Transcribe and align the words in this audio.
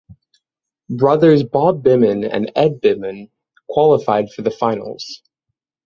Brothers 0.89 1.43
Bob 1.43 1.83
Byman 1.83 2.27
and 2.27 2.51
Ed 2.55 2.81
Byman 2.81 3.29
qualified 3.69 4.31
for 4.31 4.41
the 4.41 4.49
finals. 4.49 5.21